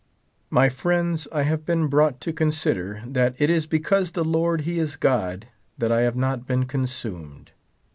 My 0.49 0.67
friends, 0.67 1.27
I 1.31 1.43
have 1.43 1.63
been 1.63 1.85
brought 1.85 2.19
to 2.21 2.33
consider 2.33 3.03
that 3.05 3.35
it 3.39 3.51
is 3.51 3.67
because 3.67 4.13
the 4.13 4.23
Lord 4.25 4.61
he 4.61 4.79
is 4.79 4.95
God 4.95 5.49
that 5.77 5.91
I 5.91 6.01
have 6.01 6.15
not 6.15 6.47
been 6.47 6.65
con 6.65 6.85
sumed. 6.87 7.49